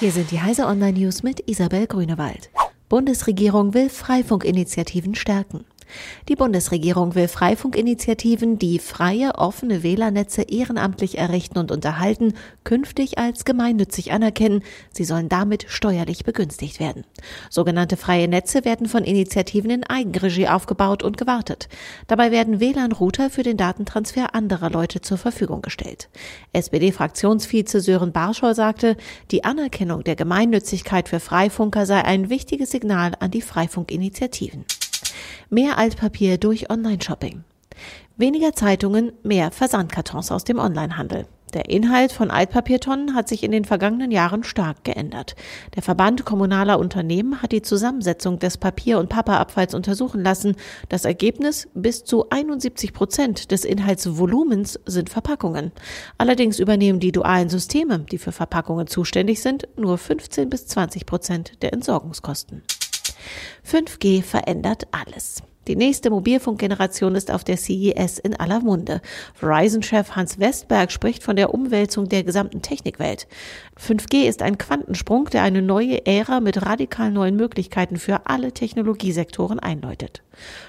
[0.00, 2.48] Hier sind die Heise Online News mit Isabel Grünewald.
[2.88, 5.66] Bundesregierung will Freifunkinitiativen stärken.
[6.28, 14.12] Die Bundesregierung will Freifunkinitiativen, die freie, offene Wählernetze ehrenamtlich errichten und unterhalten, künftig als gemeinnützig
[14.12, 14.62] anerkennen.
[14.92, 17.04] Sie sollen damit steuerlich begünstigt werden.
[17.48, 21.68] Sogenannte freie Netze werden von Initiativen in Eigenregie aufgebaut und gewartet.
[22.06, 26.08] Dabei werden WLAN-Router für den Datentransfer anderer Leute zur Verfügung gestellt.
[26.52, 28.96] SPD-Fraktionsvize Sören Barschol sagte,
[29.30, 34.64] die Anerkennung der Gemeinnützigkeit für Freifunker sei ein wichtiges Signal an die Freifunkinitiativen.
[35.52, 37.42] Mehr Altpapier durch Online-Shopping.
[38.16, 41.26] Weniger Zeitungen, mehr Versandkartons aus dem Onlinehandel.
[41.54, 45.34] Der Inhalt von Altpapiertonnen hat sich in den vergangenen Jahren stark geändert.
[45.74, 50.54] Der Verband kommunaler Unternehmen hat die Zusammensetzung des Papier- und Papaabfalls untersuchen lassen.
[50.88, 55.72] Das Ergebnis bis zu 71 Prozent des Inhaltsvolumens sind Verpackungen.
[56.16, 61.60] Allerdings übernehmen die dualen Systeme, die für Verpackungen zuständig sind, nur 15 bis 20 Prozent
[61.60, 62.62] der Entsorgungskosten.
[63.64, 65.42] 5G verändert alles.
[65.68, 69.02] Die nächste Mobilfunkgeneration ist auf der CES in aller Munde.
[69.34, 73.28] Verizon-Chef Hans Westberg spricht von der Umwälzung der gesamten Technikwelt.
[73.78, 79.60] 5G ist ein Quantensprung, der eine neue Ära mit radikal neuen Möglichkeiten für alle Technologiesektoren
[79.60, 80.22] einläutet.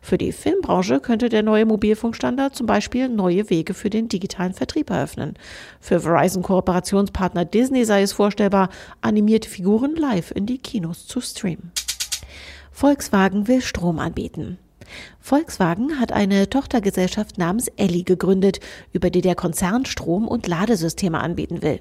[0.00, 4.88] Für die Filmbranche könnte der neue Mobilfunkstandard zum Beispiel neue Wege für den digitalen Vertrieb
[4.88, 5.34] eröffnen.
[5.80, 11.72] Für Verizon-Kooperationspartner Disney sei es vorstellbar, animierte Figuren live in die Kinos zu streamen.
[12.76, 14.58] Volkswagen will Strom anbieten.
[15.18, 18.60] Volkswagen hat eine Tochtergesellschaft namens Elli gegründet,
[18.92, 21.80] über die der Konzern Strom- und Ladesysteme anbieten will.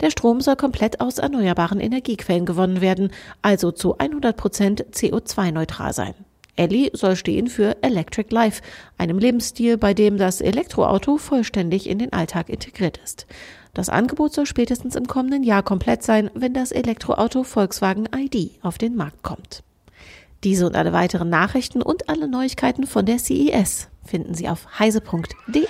[0.00, 6.14] Der Strom soll komplett aus erneuerbaren Energiequellen gewonnen werden, also zu 100 Prozent CO2-neutral sein.
[6.56, 8.62] Elli soll stehen für Electric Life,
[8.98, 13.28] einem Lebensstil, bei dem das Elektroauto vollständig in den Alltag integriert ist.
[13.74, 18.76] Das Angebot soll spätestens im kommenden Jahr komplett sein, wenn das Elektroauto Volkswagen ID auf
[18.76, 19.62] den Markt kommt.
[20.44, 25.66] Diese und alle weiteren Nachrichten und alle Neuigkeiten von der CES finden Sie auf heise.de.